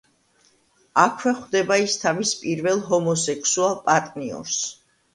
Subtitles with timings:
[1.03, 4.63] აქვე ხვდება ის თავის პირველ ჰომოსექსუალ პარტნიორს.